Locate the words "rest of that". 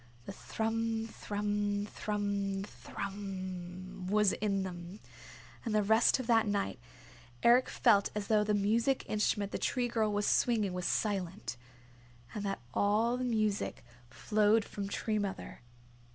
5.83-6.47